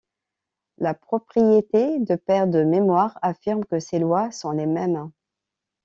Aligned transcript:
La 0.79 0.95
propriété 0.95 1.99
de 1.99 2.15
perte 2.15 2.49
de 2.49 2.63
mémoire 2.63 3.19
affirme 3.21 3.63
que 3.65 3.79
ces 3.79 3.99
lois 3.99 4.31
sont 4.31 4.49
les 4.49 4.65
mêmes. 4.65 5.11